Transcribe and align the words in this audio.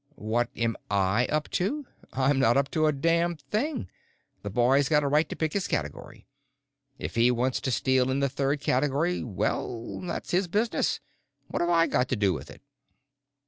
"What 0.15 0.49
am 0.55 0.77
I 0.89 1.27
up 1.27 1.47
to? 1.51 1.85
I'm 2.11 2.39
not 2.39 2.57
up 2.57 2.71
to 2.71 2.87
a 2.87 2.91
damn 2.91 3.35
thing. 3.35 3.87
The 4.41 4.49
boy's 4.49 4.89
got 4.89 5.03
a 5.03 5.07
right 5.07 5.29
to 5.29 5.35
pick 5.35 5.53
his 5.53 5.67
category. 5.67 6.25
If 6.97 7.13
he 7.13 7.29
wants 7.29 7.61
to 7.61 7.69
steal 7.69 8.09
in 8.09 8.19
the 8.19 8.27
third 8.27 8.61
category, 8.61 9.23
well, 9.23 9.99
that's 10.01 10.31
his 10.31 10.47
business. 10.47 11.01
What 11.49 11.59
have 11.61 11.69
I 11.69 11.85
got 11.85 12.09
to 12.09 12.15
do 12.15 12.33
with 12.33 12.49
it?" 12.49 12.63